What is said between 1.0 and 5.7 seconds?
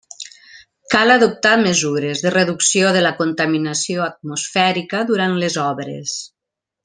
adoptar mesures de reducció de la contaminació atmosfèrica durant les